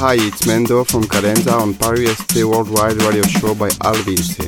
Hi, 0.00 0.14
it's 0.14 0.42
Mendo 0.42 0.86
from 0.86 1.02
Cadenza 1.02 1.52
on 1.60 1.74
Paris 1.74 2.16
ST 2.18 2.44
Worldwide 2.44 3.02
Radio 3.02 3.24
Show 3.24 3.52
by 3.56 3.68
Al 3.82 3.94
Vince. 4.06 4.38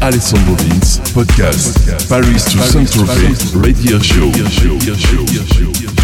Alessandro 0.00 0.54
Vince, 0.54 1.00
podcast, 1.10 2.08
Paris 2.08 2.44
to 2.44 2.58
Saint-Tropez, 2.62 3.60
radio 3.60 3.98
show. 3.98 5.95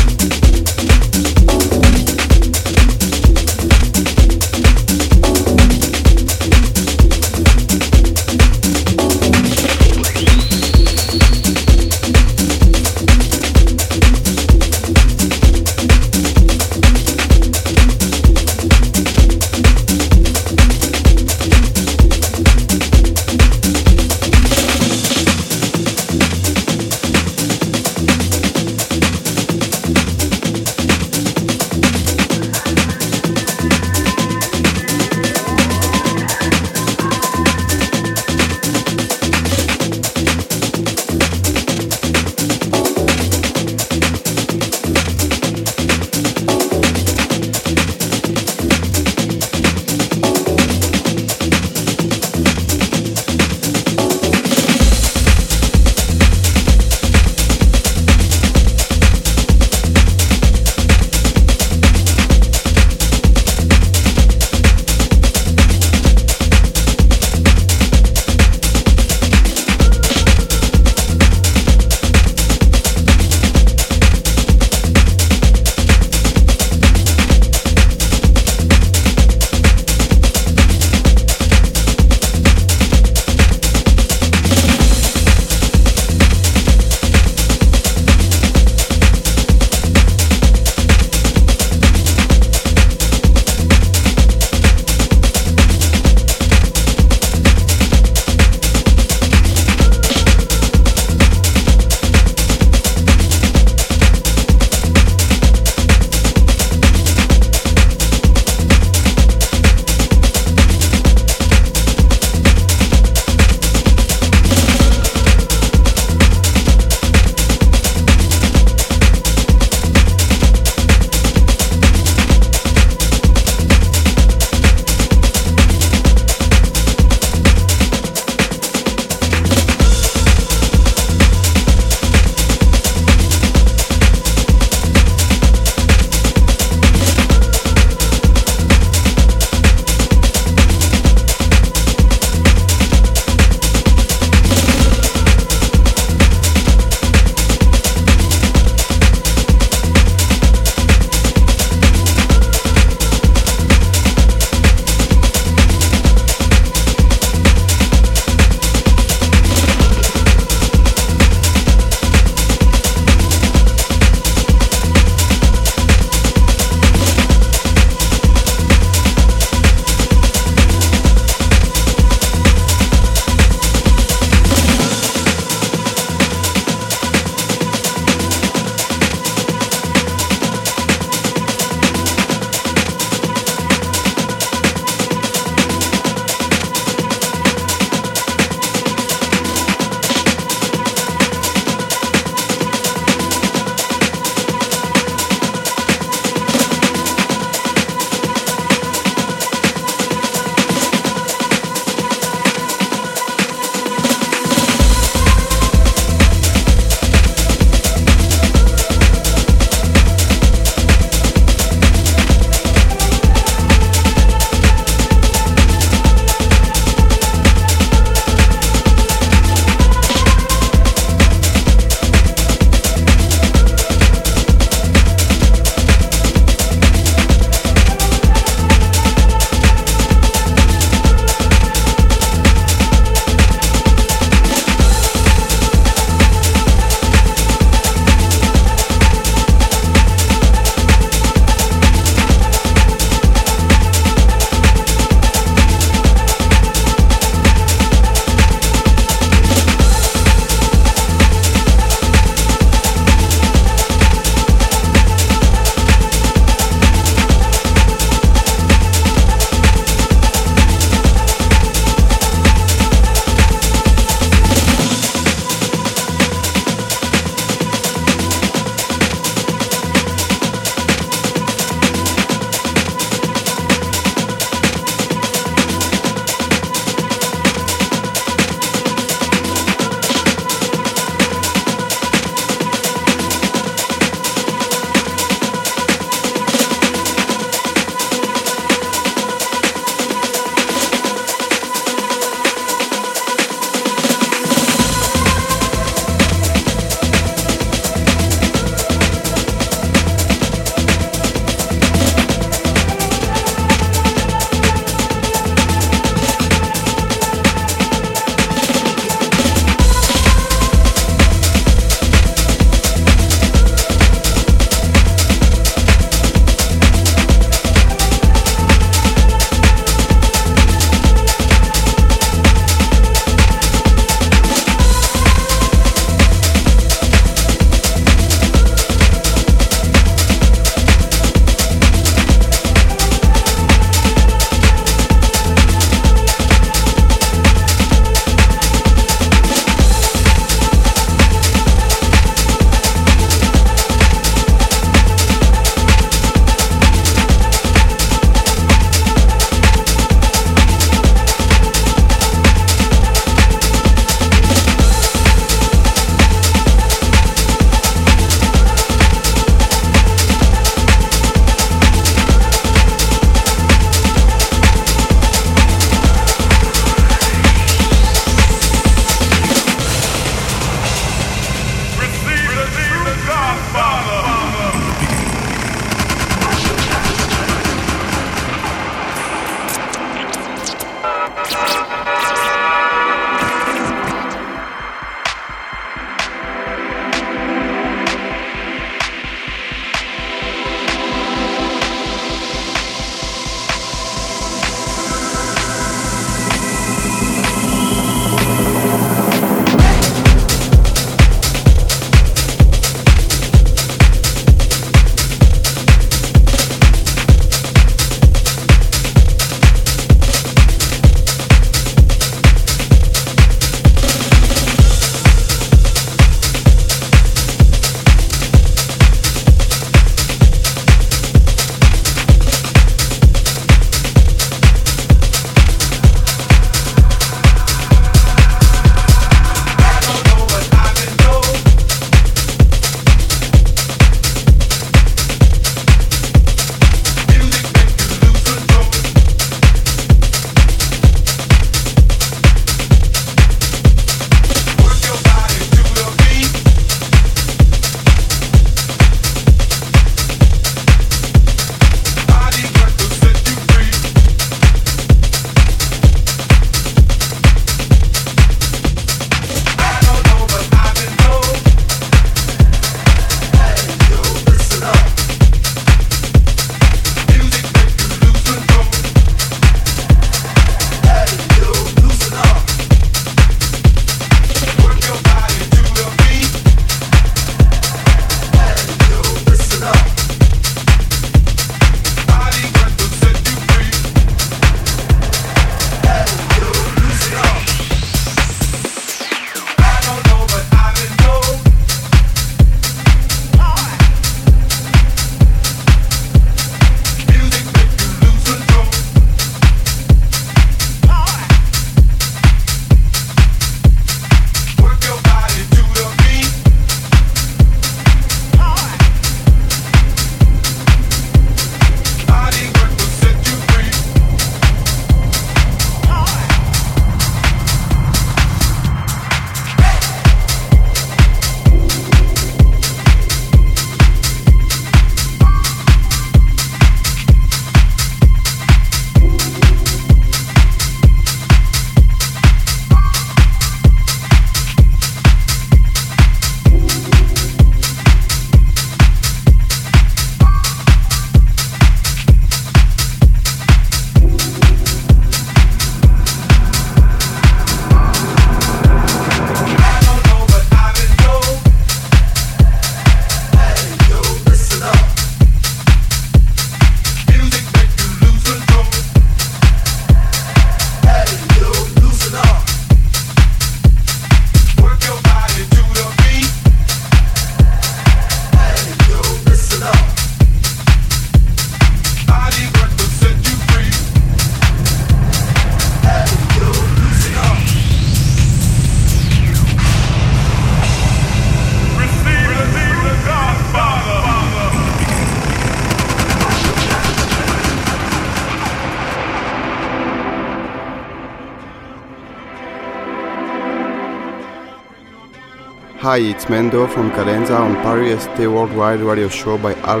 Hi, 596.10 596.18
it's 596.18 596.46
Mendo 596.46 596.88
from 596.92 597.12
Cadenza 597.12 597.56
on 597.56 597.76
Paris 597.84 598.24
ST 598.24 598.38
Worldwide 598.50 598.98
Radio 598.98 599.28
Show 599.28 599.56
by 599.56 599.74
Al 599.74 600.00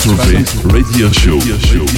Paris 0.00 0.14
to 0.14 0.16
Saint-Tropez, 0.16 0.72
radio 0.72 1.10
show. 1.12 1.89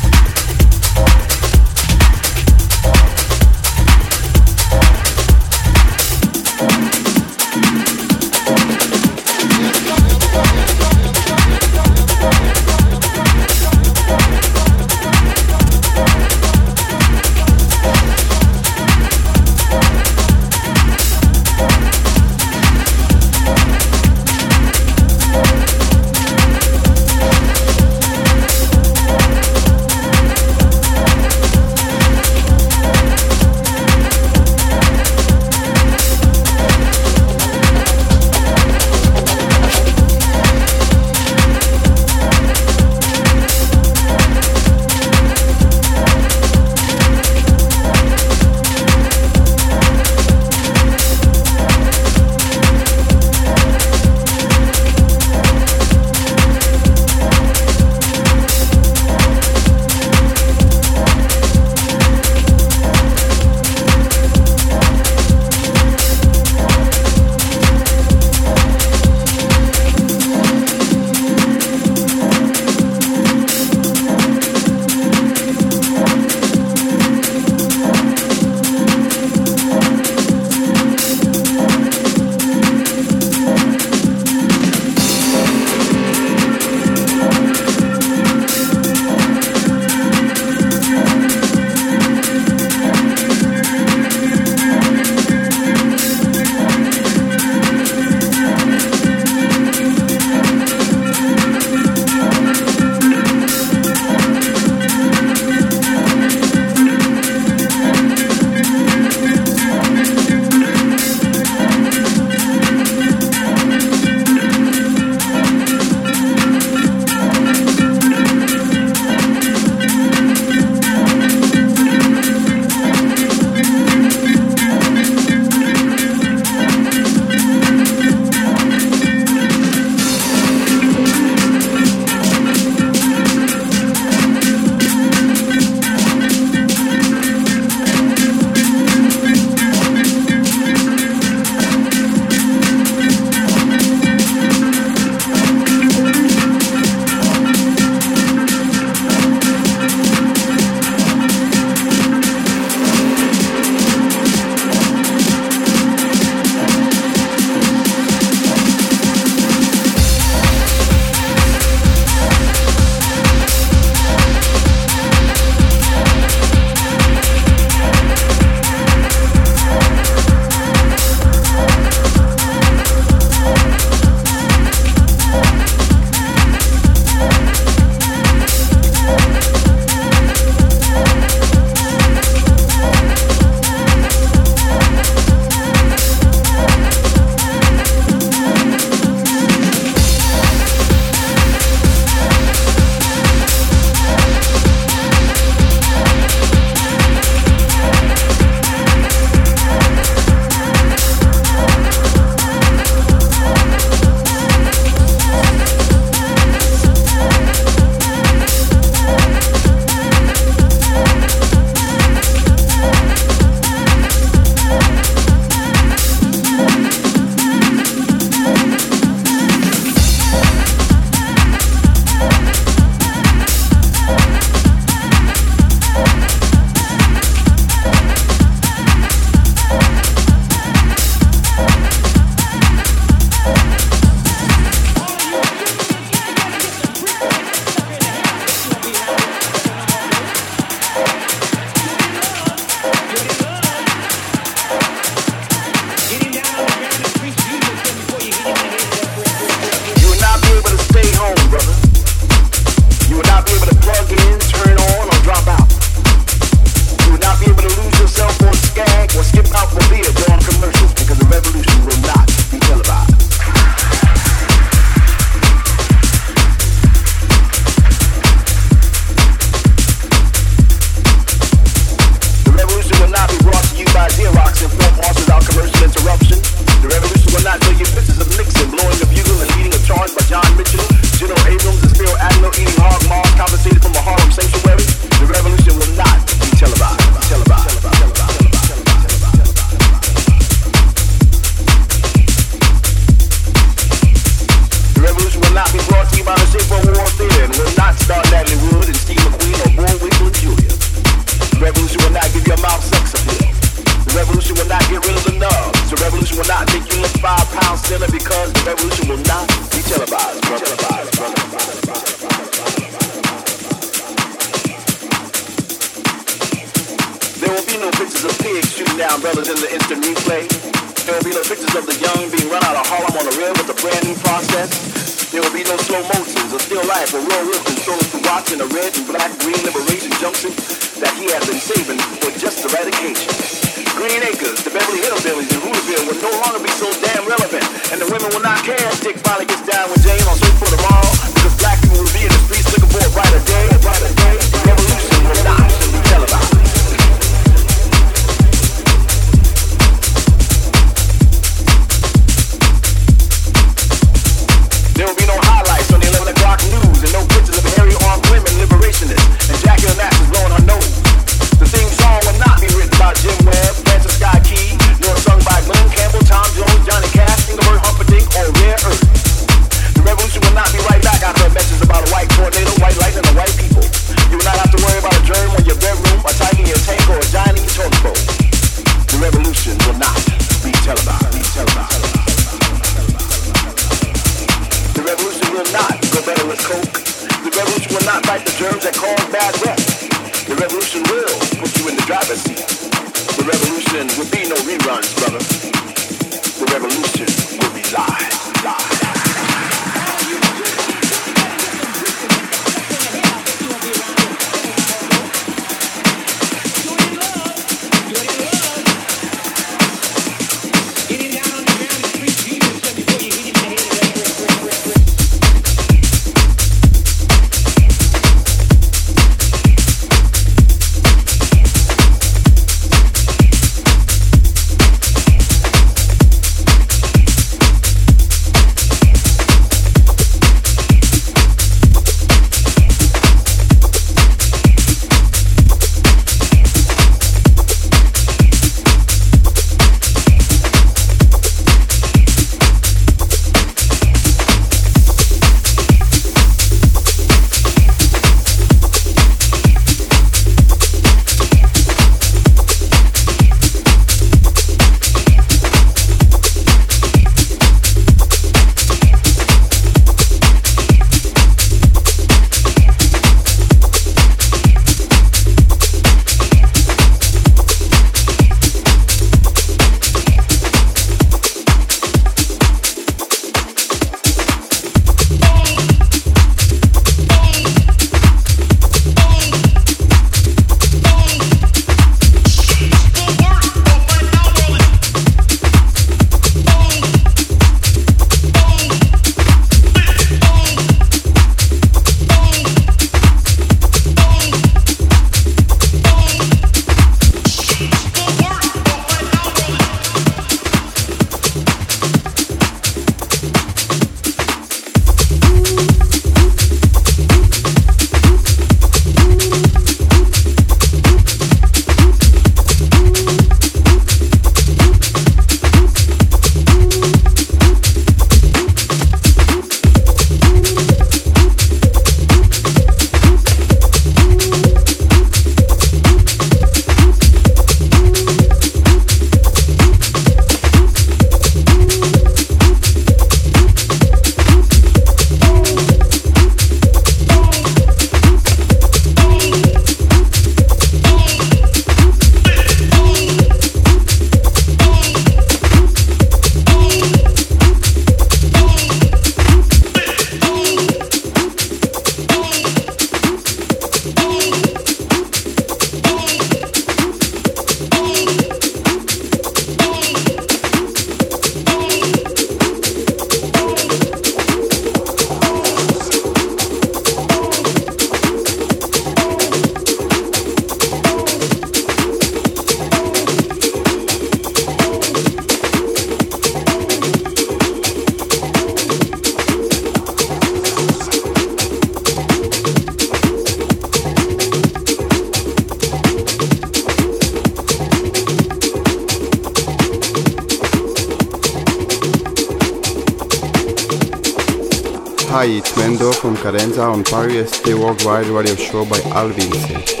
Hi, 595.41 595.47
it's 595.47 595.71
Mendo 595.71 596.13
from 596.13 596.35
Cadenza 596.35 596.83
on 596.83 597.03
Paris 597.03 597.49
ST 597.49 597.73
Worldwide 597.73 598.27
Radio 598.27 598.53
Show 598.53 598.85
by 598.85 598.99
Al 599.09 599.29
Vince. 599.29 600.00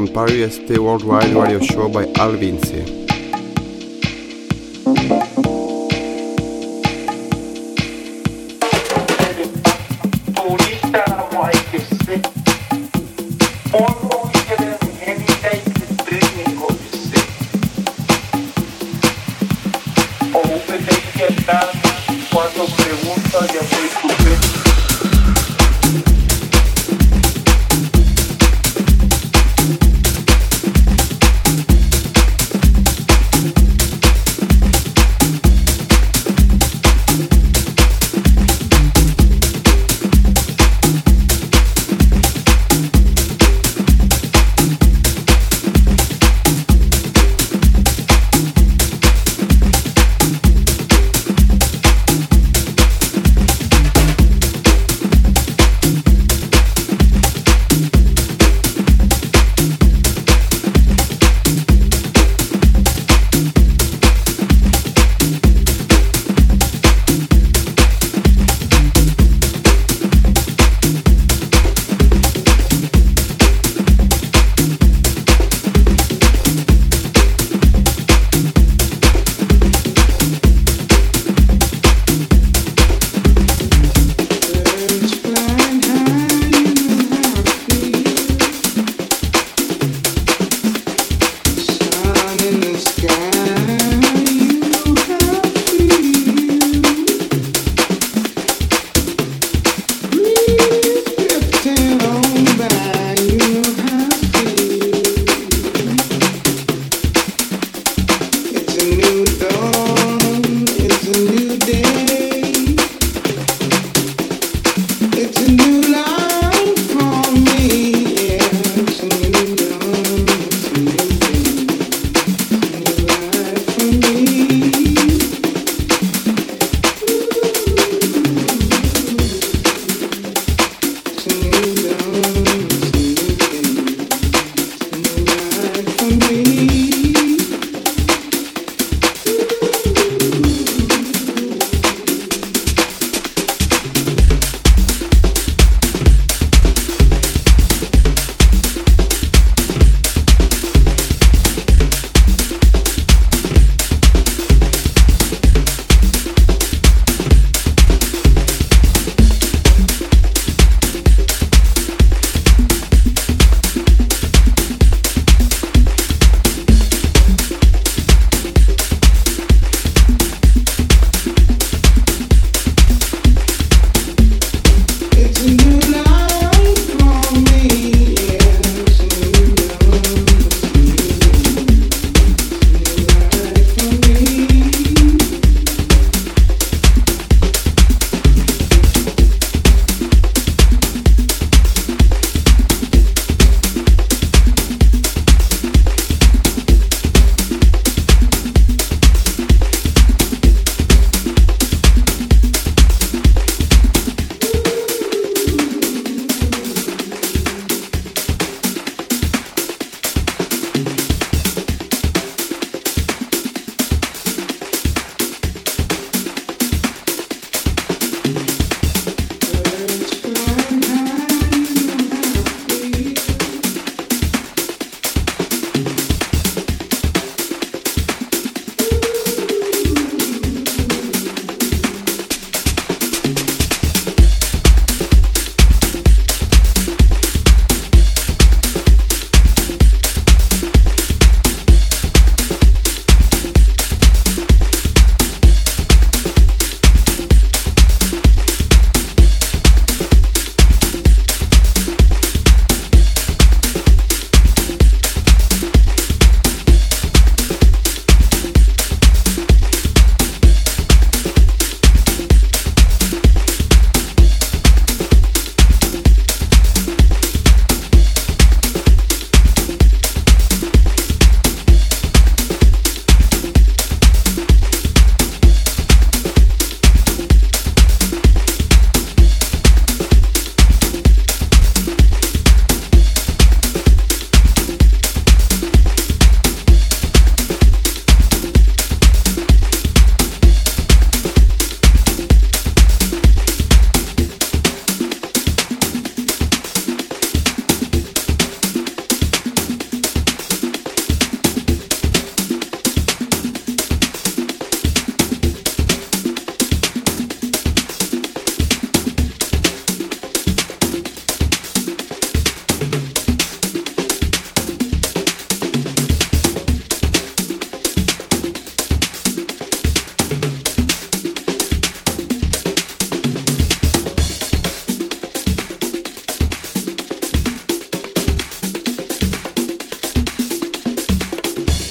On 0.00 0.06
Paris 0.06 0.54
ST 0.54 0.78
Worldwide 0.78 1.34
Radio 1.34 1.60
Show 1.60 1.90
by 1.90 2.06
Al 2.16 2.32
Vince. 2.32 2.99